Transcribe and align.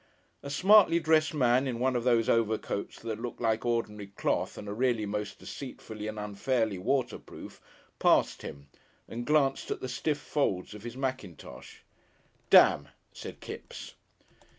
A 0.41 0.49
smartly 0.49 0.99
dressed 0.99 1.35
man 1.35 1.67
in 1.67 1.77
one 1.77 1.95
of 1.95 2.03
those 2.03 2.27
overcoats 2.27 2.99
that 3.03 3.19
look 3.21 3.39
like 3.39 3.67
ordinary 3.67 4.07
cloth 4.07 4.57
and 4.57 4.67
are 4.67 4.73
really 4.73 5.05
most 5.05 5.37
deceitfully 5.37 6.07
and 6.07 6.17
unfairly 6.17 6.79
waterproof, 6.79 7.61
passed 7.99 8.41
him 8.41 8.67
and 9.07 9.27
glanced 9.27 9.69
at 9.69 9.79
the 9.79 9.87
stiff 9.87 10.17
folds 10.17 10.73
of 10.73 10.81
his 10.81 10.97
mackintosh. 10.97 11.81
"Demn!" 12.49 12.87
said 13.13 13.41
Kipps. 13.41 13.93